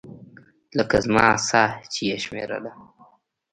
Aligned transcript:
لکه 0.77 0.97
زما 1.05 1.25
ساه 1.47 1.71
چې 1.93 2.01
يې 2.09 2.17
شمېرله. 2.25 2.71